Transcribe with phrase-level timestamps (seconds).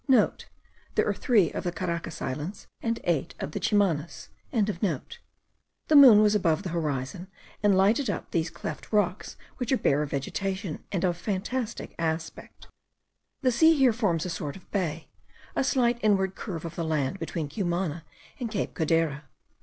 [0.01, 0.07] *(*
[0.95, 6.33] There are three of the Caracas islands and eight of the Chimanas.) The moon was
[6.33, 7.27] above the horizon,
[7.61, 12.65] and lighted up these cleft rocks which are bare of vegetation and of fantastic aspect.
[13.43, 15.07] The sea here forms a sort of bay,
[15.55, 18.03] a slight inward curve of the land between Cumana
[18.39, 19.25] and Cape Codera.